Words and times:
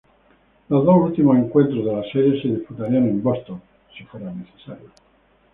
Los 0.69 0.83
dos 0.83 0.95
últimos 0.97 1.37
encuentros 1.37 1.85
de 1.85 1.93
la 1.93 2.01
serie 2.11 2.41
se 2.41 2.47
disputarían 2.47 3.03
en 3.07 3.21
Boston 3.21 3.61
si 3.95 4.03
fuera 4.05 4.31
necesario. 4.33 4.89